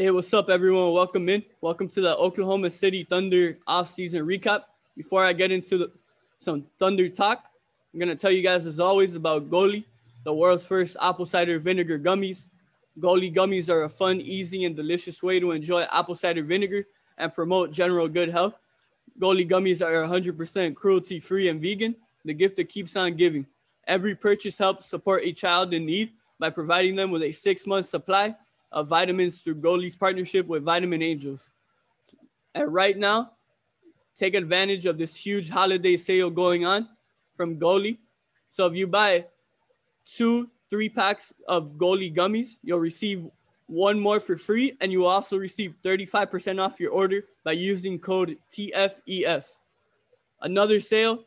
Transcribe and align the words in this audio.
Hey, 0.00 0.10
what's 0.10 0.32
up, 0.32 0.48
everyone? 0.48 0.94
Welcome 0.94 1.28
in. 1.28 1.44
Welcome 1.60 1.86
to 1.90 2.00
the 2.00 2.16
Oklahoma 2.16 2.70
City 2.70 3.04
Thunder 3.04 3.58
offseason 3.68 4.22
recap. 4.22 4.62
Before 4.96 5.22
I 5.22 5.34
get 5.34 5.52
into 5.52 5.76
the, 5.76 5.92
some 6.38 6.64
Thunder 6.78 7.06
talk, 7.10 7.44
I'm 7.92 8.00
going 8.00 8.08
to 8.08 8.16
tell 8.16 8.30
you 8.30 8.40
guys, 8.40 8.64
as 8.64 8.80
always, 8.80 9.14
about 9.14 9.50
Goli, 9.50 9.84
the 10.24 10.32
world's 10.32 10.66
first 10.66 10.96
apple 11.02 11.26
cider 11.26 11.58
vinegar 11.58 11.98
gummies. 11.98 12.48
Goli 12.98 13.30
gummies 13.30 13.68
are 13.68 13.82
a 13.82 13.90
fun, 13.90 14.22
easy, 14.22 14.64
and 14.64 14.74
delicious 14.74 15.22
way 15.22 15.38
to 15.38 15.50
enjoy 15.50 15.82
apple 15.92 16.14
cider 16.14 16.44
vinegar 16.44 16.86
and 17.18 17.34
promote 17.34 17.70
general 17.70 18.08
good 18.08 18.30
health. 18.30 18.54
Goli 19.20 19.46
gummies 19.46 19.86
are 19.86 20.08
100% 20.08 20.74
cruelty 20.74 21.20
free 21.20 21.48
and 21.48 21.60
vegan, 21.60 21.94
the 22.24 22.32
gift 22.32 22.56
that 22.56 22.70
keeps 22.70 22.96
on 22.96 23.16
giving. 23.16 23.44
Every 23.86 24.14
purchase 24.14 24.56
helps 24.56 24.86
support 24.86 25.24
a 25.24 25.32
child 25.34 25.74
in 25.74 25.84
need 25.84 26.12
by 26.38 26.48
providing 26.48 26.96
them 26.96 27.10
with 27.10 27.22
a 27.22 27.32
six 27.32 27.66
month 27.66 27.84
supply 27.84 28.34
of 28.72 28.88
vitamins 28.88 29.40
through 29.40 29.56
Goli's 29.56 29.96
partnership 29.96 30.46
with 30.46 30.62
Vitamin 30.62 31.02
Angels. 31.02 31.52
And 32.54 32.72
right 32.72 32.96
now, 32.96 33.32
take 34.18 34.34
advantage 34.34 34.86
of 34.86 34.98
this 34.98 35.16
huge 35.16 35.48
holiday 35.48 35.96
sale 35.96 36.30
going 36.30 36.64
on 36.64 36.88
from 37.36 37.58
Goli. 37.58 37.98
So 38.50 38.66
if 38.66 38.74
you 38.74 38.86
buy 38.86 39.26
two 40.06 40.50
three 40.68 40.88
packs 40.88 41.32
of 41.48 41.72
Goli 41.72 42.14
gummies, 42.14 42.56
you'll 42.62 42.78
receive 42.78 43.26
one 43.66 43.98
more 43.98 44.20
for 44.20 44.36
free, 44.36 44.76
and 44.80 44.90
you 44.92 45.00
will 45.00 45.08
also 45.08 45.36
receive 45.36 45.74
35% 45.84 46.60
off 46.60 46.80
your 46.80 46.92
order 46.92 47.24
by 47.44 47.52
using 47.52 47.98
code 47.98 48.36
TFES. 48.52 49.58
Another 50.42 50.80
sale 50.80 51.24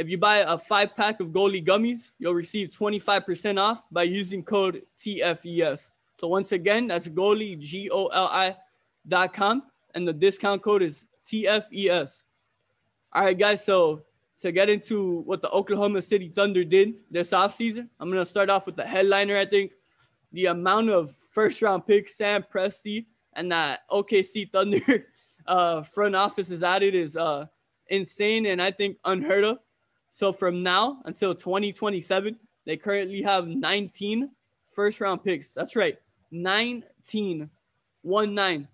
if 0.00 0.08
you 0.08 0.16
buy 0.16 0.38
a 0.38 0.56
five 0.56 0.96
pack 0.96 1.20
of 1.20 1.28
Goli 1.28 1.62
gummies, 1.62 2.12
you'll 2.18 2.32
receive 2.32 2.70
25% 2.70 3.60
off 3.60 3.82
by 3.90 4.04
using 4.04 4.42
code 4.42 4.80
TFES. 4.98 5.90
So 6.20 6.28
once 6.28 6.52
again, 6.52 6.86
that's 6.88 7.08
Goli, 7.08 7.58
G-O-L-I 7.58 8.54
dot 9.08 9.32
com. 9.32 9.62
And 9.94 10.06
the 10.06 10.12
discount 10.12 10.60
code 10.60 10.82
is 10.82 11.06
TFES. 11.24 12.24
All 13.14 13.24
right, 13.24 13.38
guys. 13.38 13.64
So 13.64 14.02
to 14.40 14.52
get 14.52 14.68
into 14.68 15.22
what 15.22 15.40
the 15.40 15.48
Oklahoma 15.48 16.02
City 16.02 16.28
Thunder 16.28 16.62
did 16.62 16.96
this 17.10 17.30
offseason, 17.30 17.88
I'm 17.98 18.10
going 18.10 18.22
to 18.22 18.30
start 18.30 18.50
off 18.50 18.66
with 18.66 18.76
the 18.76 18.84
headliner, 18.84 19.38
I 19.38 19.46
think. 19.46 19.72
The 20.32 20.46
amount 20.46 20.90
of 20.90 21.10
first 21.30 21.62
round 21.62 21.86
picks 21.86 22.18
Sam 22.18 22.44
Presti 22.52 23.06
and 23.32 23.50
that 23.50 23.88
OKC 23.90 24.52
Thunder 24.52 25.06
uh, 25.46 25.82
front 25.82 26.14
office 26.14 26.50
is 26.50 26.62
added 26.62 26.94
is 26.94 27.16
uh, 27.16 27.46
insane 27.86 28.44
and 28.44 28.60
I 28.60 28.72
think 28.72 28.98
unheard 29.06 29.44
of. 29.44 29.60
So 30.10 30.34
from 30.34 30.62
now 30.62 31.00
until 31.06 31.34
2027, 31.34 32.38
they 32.66 32.76
currently 32.76 33.22
have 33.22 33.48
19 33.48 34.28
first 34.74 35.00
round 35.00 35.24
picks. 35.24 35.54
That's 35.54 35.74
right. 35.74 35.96
19, 36.30 37.50
one 38.02 38.34
nine. 38.34 38.68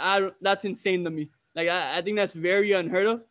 I, 0.00 0.30
that's 0.40 0.64
insane 0.64 1.04
to 1.04 1.10
me. 1.10 1.30
Like 1.54 1.68
I, 1.68 1.98
I 1.98 2.02
think 2.02 2.16
that's 2.16 2.32
very 2.32 2.72
unheard 2.72 3.06
of. 3.06 3.22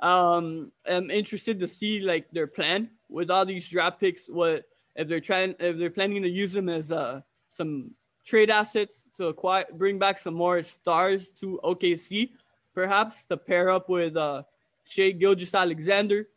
Um, 0.00 0.72
I'm 0.88 1.10
interested 1.10 1.60
to 1.60 1.68
see 1.68 2.00
like 2.00 2.30
their 2.30 2.46
plan 2.46 2.90
with 3.08 3.30
all 3.30 3.44
these 3.44 3.68
draft 3.68 4.00
picks. 4.00 4.28
What 4.28 4.64
if 4.96 5.08
they're 5.08 5.20
trying? 5.20 5.54
If 5.58 5.78
they're 5.78 5.90
planning 5.90 6.22
to 6.22 6.28
use 6.28 6.52
them 6.52 6.68
as 6.68 6.90
uh 6.90 7.20
some 7.50 7.92
trade 8.24 8.50
assets 8.50 9.06
to 9.16 9.26
acquire, 9.26 9.66
bring 9.74 9.98
back 9.98 10.18
some 10.18 10.34
more 10.34 10.62
stars 10.62 11.32
to 11.32 11.60
OKC, 11.64 12.30
perhaps 12.74 13.24
to 13.26 13.36
pair 13.36 13.70
up 13.70 13.88
with 13.88 14.16
uh 14.16 14.42
Shai 14.84 15.10
Gilgeous-Alexander. 15.10 16.28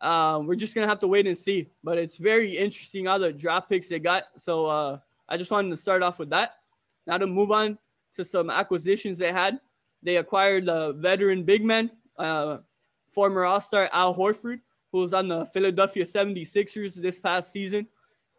Uh, 0.00 0.40
we're 0.44 0.56
just 0.56 0.74
gonna 0.74 0.88
have 0.88 1.00
to 1.00 1.06
wait 1.06 1.26
and 1.26 1.36
see. 1.36 1.68
But 1.84 1.98
it's 1.98 2.16
very 2.16 2.56
interesting 2.56 3.06
all 3.08 3.18
the 3.18 3.32
draft 3.32 3.68
picks 3.68 3.88
they 3.88 3.98
got. 3.98 4.24
So 4.36 4.66
uh, 4.66 4.98
I 5.32 5.38
just 5.38 5.50
wanted 5.50 5.70
to 5.70 5.78
start 5.78 6.02
off 6.02 6.18
with 6.18 6.28
that. 6.28 6.56
Now 7.06 7.16
to 7.16 7.26
move 7.26 7.50
on 7.50 7.78
to 8.16 8.24
some 8.24 8.50
acquisitions 8.50 9.16
they 9.16 9.32
had. 9.32 9.58
They 10.02 10.18
acquired 10.18 10.66
the 10.66 10.92
veteran 10.92 11.42
big 11.42 11.64
man, 11.64 11.90
uh, 12.18 12.58
former 13.12 13.46
All-Star 13.46 13.88
Al 13.94 14.14
Horford, 14.14 14.60
who 14.92 15.00
was 15.00 15.14
on 15.14 15.28
the 15.28 15.46
Philadelphia 15.46 16.04
76ers 16.04 16.96
this 16.96 17.18
past 17.18 17.50
season. 17.50 17.86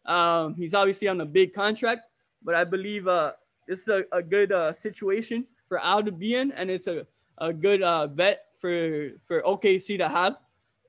Um, 0.05 0.53
he's 0.53 0.75
obviously 0.75 1.07
on 1.07 1.19
a 1.21 1.25
big 1.25 1.51
contract, 1.51 2.01
but 2.43 2.53
I 2.53 2.63
believe 2.63 3.07
uh, 3.07 3.31
this 3.67 3.79
is 3.79 3.87
a, 3.87 4.03
a 4.11 4.21
good 4.21 4.51
uh, 4.51 4.73
situation 4.77 5.47
for 5.67 5.79
Al 5.79 6.03
to 6.03 6.11
be 6.11 6.35
in, 6.35 6.51
and 6.51 6.69
it's 6.69 6.85
a, 6.85 7.07
a 7.39 7.51
good 7.51 7.81
uh, 7.81 8.05
vet 8.05 8.45
for, 8.61 9.09
for 9.25 9.41
OKC 9.41 9.97
to 9.97 10.07
have 10.07 10.37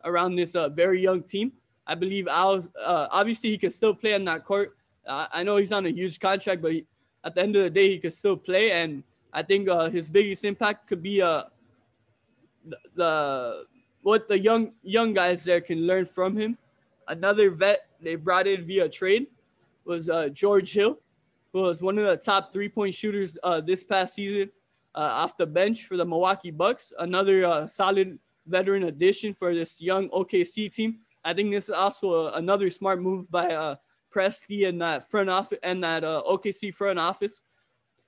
around 0.05 0.37
this 0.37 0.55
uh, 0.55 0.69
very 0.69 1.01
young 1.01 1.23
team. 1.23 1.53
I 1.87 1.95
believe 1.95 2.29
Al, 2.29 2.63
uh, 2.79 3.09
obviously, 3.11 3.49
he 3.49 3.57
can 3.57 3.71
still 3.71 3.95
play 3.95 4.13
on 4.13 4.27
that 4.27 4.45
court 4.45 4.77
I 5.09 5.43
know 5.43 5.57
he's 5.57 5.73
on 5.73 5.87
a 5.87 5.91
huge 5.91 6.19
contract, 6.19 6.63
but 6.63 6.73
he, 6.73 6.87
at 7.25 7.35
the 7.35 7.43
end 7.43 7.57
of 7.57 7.63
the 7.65 7.71
day, 7.71 7.89
he 7.89 7.99
could 7.99 8.13
still 8.13 8.37
play. 8.37 8.73
And 8.73 9.03
I 9.33 9.43
think 9.43 9.69
uh, 9.69 9.91
his 9.91 10.09
biggest 10.09 10.45
impact 10.45 10.87
could 10.87 11.03
be 11.03 11.21
uh, 11.21 11.45
the, 12.65 12.79
the 12.95 13.65
what 14.03 14.29
the 14.29 14.39
young 14.39 14.73
young 14.83 15.15
guys 15.15 15.45
there 15.45 15.61
can 15.61 15.87
learn 15.87 16.07
from 16.07 16.37
him. 16.37 16.57
Another 17.09 17.51
vet 17.51 17.89
they 18.01 18.15
brought 18.15 18.47
in 18.47 18.65
via 18.65 18.89
trade 18.89 19.27
was 19.85 20.09
uh, 20.09 20.29
George 20.29 20.73
Hill, 20.73 20.99
who 21.53 21.63
was 21.63 21.83
one 21.83 21.99
of 21.99 22.07
the 22.07 22.17
top 22.17 22.53
three 22.53 22.69
point 22.69 22.95
shooters 22.95 23.37
uh, 23.43 23.61
this 23.61 23.83
past 23.83 24.15
season 24.15 24.51
uh, 24.95 25.11
off 25.13 25.37
the 25.37 25.47
bench 25.47 25.87
for 25.87 25.97
the 25.97 26.05
Milwaukee 26.05 26.51
Bucks. 26.51 26.93
Another 26.99 27.45
uh, 27.45 27.67
solid 27.67 28.19
veteran 28.47 28.85
addition 28.85 29.35
for 29.35 29.55
this 29.55 29.81
young 29.81 30.09
OKC 30.11 30.73
team. 30.73 31.01
I 31.25 31.33
think 31.33 31.51
this 31.51 31.65
is 31.65 31.71
also 31.71 32.29
a, 32.29 32.33
another 32.33 32.69
smart 32.71 33.01
move 33.01 33.31
by 33.31 33.77
Presti 34.15 34.69
and 34.69 34.81
that 34.81 35.11
front 35.11 35.29
office 35.29 35.59
and 35.63 35.83
that 35.83 36.05
uh, 36.05 36.23
OKC 36.29 36.75
front 36.75 36.99
office. 36.99 37.43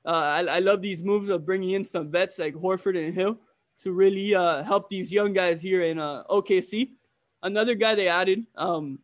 Uh, 0.05 0.11
I, 0.11 0.57
I 0.57 0.59
love 0.61 0.81
these 0.81 1.03
moves 1.03 1.29
of 1.29 1.45
bringing 1.45 1.73
in 1.73 1.85
some 1.85 2.11
vets 2.11 2.39
like 2.39 2.55
Horford 2.55 2.97
and 2.97 3.15
Hill 3.15 3.41
to 3.83 3.93
really 3.93 4.35
uh, 4.35 4.63
help 4.63 4.89
these 4.89 5.13
young 5.13 5.33
guys 5.33 5.61
here 5.61 5.83
in 5.83 5.99
uh, 5.99 6.23
OKC. 6.31 6.91
Another 7.43 7.75
guy 7.75 7.95
they 7.95 8.09
added 8.09 8.47
um, 8.55 8.99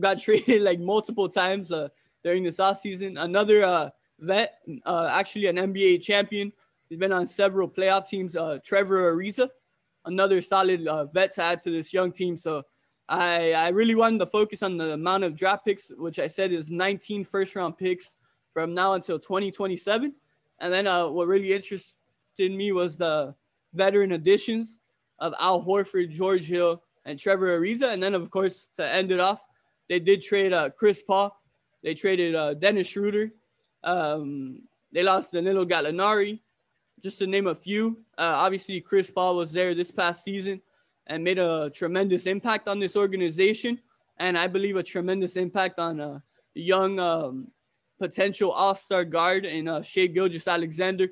got 0.00 0.20
traded 0.20 0.62
like 0.62 0.80
multiple 0.80 1.28
times 1.28 1.70
uh, 1.70 1.88
during 2.24 2.42
this 2.42 2.58
offseason. 2.58 3.22
Another 3.22 3.64
uh, 3.64 3.90
vet, 4.18 4.58
actually 4.86 5.46
an 5.46 5.56
NBA 5.56 6.02
champion. 6.02 6.52
He's 6.88 6.98
been 6.98 7.12
on 7.12 7.26
several 7.26 7.68
playoff 7.68 8.08
teams. 8.08 8.36
Trevor 8.64 9.14
Ariza, 9.14 9.48
another 10.04 10.42
solid 10.42 10.86
vet 11.12 11.32
to 11.32 11.42
add 11.42 11.62
to 11.62 11.70
this 11.70 11.92
young 11.92 12.12
team. 12.12 12.36
So 12.36 12.64
I, 13.08 13.52
I 13.52 13.68
really 13.68 13.94
wanted 13.94 14.18
to 14.18 14.26
focus 14.26 14.62
on 14.62 14.76
the 14.76 14.92
amount 14.92 15.24
of 15.24 15.36
draft 15.36 15.64
picks, 15.64 15.90
which 15.96 16.18
I 16.18 16.26
said 16.26 16.52
is 16.52 16.70
19 16.70 17.24
first 17.24 17.54
round 17.54 17.76
picks 17.76 18.16
from 18.52 18.72
now 18.72 18.94
until 18.94 19.18
2027. 19.18 20.14
And 20.60 20.72
then 20.72 20.86
uh, 20.86 21.08
what 21.08 21.28
really 21.28 21.52
interested 21.52 21.94
me 22.38 22.72
was 22.72 22.96
the 22.96 23.34
veteran 23.74 24.12
additions 24.12 24.80
of 25.18 25.34
Al 25.38 25.62
Horford, 25.62 26.10
George 26.10 26.46
Hill, 26.46 26.82
and 27.04 27.18
Trevor 27.18 27.58
Ariza. 27.58 27.92
And 27.92 28.02
then, 28.02 28.14
of 28.14 28.30
course, 28.30 28.70
to 28.78 28.88
end 28.88 29.12
it 29.12 29.20
off, 29.20 29.40
they 29.88 30.00
did 30.00 30.22
trade 30.22 30.52
uh, 30.52 30.70
Chris 30.70 31.02
Paul. 31.02 31.38
They 31.82 31.94
traded 31.94 32.34
uh, 32.34 32.54
Dennis 32.54 32.86
Schroeder. 32.86 33.32
Um, 33.82 34.62
they 34.92 35.02
lost 35.02 35.32
Danilo 35.32 35.66
Gallinari, 35.66 36.40
just 37.02 37.18
to 37.18 37.26
name 37.26 37.48
a 37.48 37.54
few. 37.54 37.98
Uh, 38.16 38.32
obviously, 38.36 38.80
Chris 38.80 39.10
Paul 39.10 39.36
was 39.36 39.52
there 39.52 39.74
this 39.74 39.90
past 39.90 40.24
season 40.24 40.62
and 41.06 41.22
made 41.22 41.38
a 41.38 41.70
tremendous 41.70 42.26
impact 42.26 42.68
on 42.68 42.78
this 42.78 42.96
organization. 42.96 43.80
And 44.18 44.38
I 44.38 44.46
believe 44.46 44.76
a 44.76 44.82
tremendous 44.82 45.36
impact 45.36 45.78
on 45.78 46.00
a 46.00 46.22
young 46.54 46.98
um, 46.98 47.48
potential 47.98 48.50
all 48.50 48.74
star 48.74 49.04
guard 49.04 49.44
in 49.44 49.68
uh, 49.68 49.82
Shai 49.82 50.06
Gilgeous-Alexander. 50.06 51.08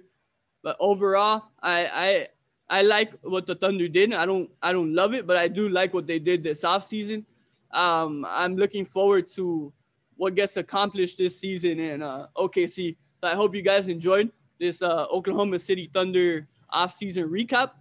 But 0.63 0.77
overall, 0.79 1.45
I, 1.63 1.87
I 1.87 2.29
I 2.73 2.81
like 2.81 3.13
what 3.23 3.47
the 3.47 3.55
Thunder 3.55 3.89
did. 3.89 4.15
I 4.15 4.25
don't 4.25 4.49
I 4.63 4.73
don't 4.73 4.95
love 4.95 5.13
it, 5.13 5.27
but 5.27 5.37
I 5.37 5.49
do 5.49 5.69
like 5.69 5.93
what 5.93 6.07
they 6.07 6.19
did 6.19 6.43
this 6.43 6.63
offseason. 6.63 7.25
Um, 7.73 8.25
I'm 8.29 8.57
looking 8.57 8.87
forward 8.87 9.29
to 9.37 9.73
what 10.17 10.35
gets 10.35 10.57
accomplished 10.57 11.19
this 11.19 11.39
season 11.39 11.81
in 11.81 12.03
uh, 12.03 12.29
OKC. 12.37 12.97
So 13.21 13.29
I 13.29 13.35
hope 13.35 13.55
you 13.55 13.63
guys 13.63 13.89
enjoyed 13.89 14.31
this 14.59 14.81
uh, 14.81 15.07
Oklahoma 15.13 15.59
City 15.59 15.91
Thunder 15.93 16.49
offseason 16.73 17.29
recap 17.29 17.73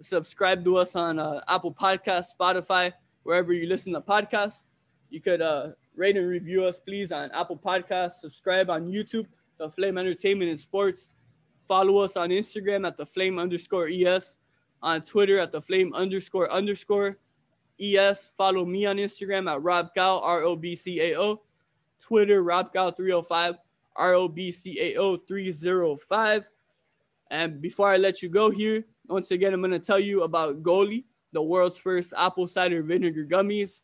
subscribe 0.00 0.64
to 0.64 0.76
us 0.76 0.96
on 0.96 1.18
uh, 1.18 1.40
Apple 1.48 1.72
Podcast, 1.72 2.26
Spotify, 2.38 2.92
wherever 3.22 3.52
you 3.52 3.66
listen 3.66 3.92
to 3.92 4.00
podcasts. 4.00 4.64
You 5.10 5.20
could 5.20 5.40
uh, 5.40 5.70
rate 5.96 6.16
and 6.16 6.28
review 6.28 6.64
us, 6.64 6.78
please, 6.78 7.12
on 7.12 7.30
Apple 7.32 7.56
Podcasts. 7.56 8.20
Subscribe 8.20 8.70
on 8.70 8.86
YouTube, 8.86 9.26
The 9.58 9.70
Flame 9.70 9.98
Entertainment 9.98 10.50
and 10.50 10.60
Sports. 10.60 11.12
Follow 11.66 11.98
us 11.98 12.16
on 12.16 12.30
Instagram 12.30 12.86
at 12.86 12.96
The 12.96 13.06
Flame 13.06 13.38
underscore 13.38 13.88
ES. 13.88 14.38
On 14.82 15.00
Twitter 15.02 15.38
at 15.38 15.52
The 15.52 15.60
Flame 15.60 15.92
underscore 15.94 16.50
underscore 16.52 17.18
ES. 17.80 18.30
Follow 18.36 18.64
me 18.64 18.86
on 18.86 18.96
Instagram 18.96 19.50
at 19.50 19.62
Rob 19.62 19.90
Cao, 19.96 20.20
R 20.22 20.42
O 20.42 20.56
B 20.56 20.74
C 20.74 21.00
A 21.00 21.18
O. 21.18 21.42
Twitter, 22.00 22.42
Rob 22.42 22.72
Cao 22.72 22.96
305, 22.96 23.56
R 23.96 24.14
O 24.14 24.28
B 24.28 24.52
C 24.52 24.78
A 24.80 24.96
O 24.96 25.16
305. 25.16 26.44
And 27.30 27.60
before 27.60 27.88
I 27.88 27.96
let 27.96 28.22
you 28.22 28.28
go 28.28 28.50
here, 28.50 28.84
once 29.08 29.30
again, 29.30 29.54
I'm 29.54 29.60
going 29.60 29.70
to 29.72 29.78
tell 29.78 29.98
you 29.98 30.22
about 30.22 30.62
Goli, 30.62 31.04
the 31.32 31.42
world's 31.42 31.78
first 31.78 32.12
apple 32.16 32.46
cider 32.46 32.82
vinegar 32.82 33.24
gummies. 33.24 33.82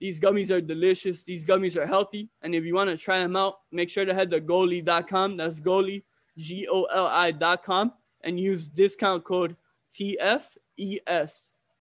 These 0.00 0.18
gummies 0.18 0.50
are 0.50 0.60
delicious. 0.60 1.24
These 1.24 1.44
gummies 1.44 1.76
are 1.76 1.86
healthy. 1.86 2.28
And 2.42 2.54
if 2.54 2.64
you 2.64 2.74
want 2.74 2.90
to 2.90 2.96
try 2.96 3.18
them 3.18 3.36
out, 3.36 3.60
make 3.70 3.90
sure 3.90 4.04
to 4.04 4.14
head 4.14 4.30
to 4.30 4.40
goli.com. 4.40 5.36
That's 5.36 5.60
goli, 5.60 6.02
G 6.38 6.66
O 6.70 6.84
L 6.84 7.06
I.com, 7.06 7.92
and 8.22 8.40
use 8.40 8.68
discount 8.68 9.24
code 9.24 9.56
TFES 9.92 11.52